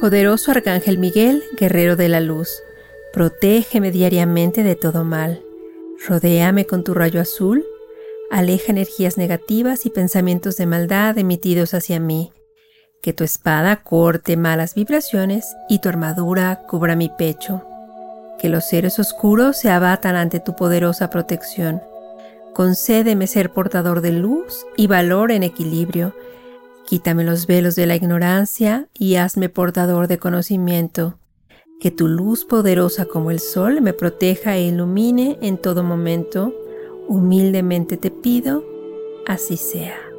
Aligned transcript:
Poderoso 0.00 0.50
Arcángel 0.50 0.98
Miguel, 0.98 1.44
guerrero 1.56 1.94
de 1.94 2.08
la 2.08 2.20
luz, 2.20 2.62
protégeme 3.12 3.92
diariamente 3.92 4.64
de 4.64 4.74
todo 4.74 5.04
mal. 5.04 5.42
Rodéame 6.08 6.66
con 6.66 6.82
tu 6.82 6.94
rayo 6.94 7.20
azul, 7.20 7.64
aleja 8.28 8.72
energías 8.72 9.16
negativas 9.16 9.86
y 9.86 9.90
pensamientos 9.90 10.56
de 10.56 10.66
maldad 10.66 11.16
emitidos 11.16 11.74
hacia 11.74 12.00
mí. 12.00 12.32
Que 13.02 13.12
tu 13.12 13.22
espada 13.22 13.76
corte 13.76 14.36
malas 14.36 14.74
vibraciones 14.74 15.54
y 15.68 15.78
tu 15.78 15.88
armadura 15.88 16.62
cubra 16.66 16.96
mi 16.96 17.08
pecho. 17.08 17.62
Que 18.38 18.48
los 18.48 18.64
seres 18.64 18.98
oscuros 18.98 19.56
se 19.56 19.70
abatan 19.70 20.16
ante 20.16 20.40
tu 20.40 20.56
poderosa 20.56 21.08
protección. 21.08 21.80
Concédeme 22.52 23.28
ser 23.28 23.50
portador 23.50 24.00
de 24.00 24.10
luz 24.10 24.66
y 24.76 24.88
valor 24.88 25.30
en 25.30 25.44
equilibrio 25.44 26.14
Quítame 26.86 27.24
los 27.24 27.46
velos 27.46 27.74
de 27.76 27.86
la 27.86 27.96
ignorancia 27.96 28.88
y 28.92 29.16
hazme 29.16 29.48
portador 29.48 30.06
de 30.06 30.18
conocimiento. 30.18 31.18
Que 31.80 31.90
tu 31.90 32.08
luz 32.08 32.44
poderosa 32.44 33.06
como 33.06 33.30
el 33.30 33.40
sol 33.40 33.80
me 33.80 33.92
proteja 33.92 34.56
e 34.56 34.68
ilumine 34.68 35.38
en 35.40 35.58
todo 35.58 35.82
momento. 35.82 36.54
Humildemente 37.08 37.96
te 37.96 38.10
pido, 38.10 38.64
así 39.26 39.56
sea. 39.56 40.13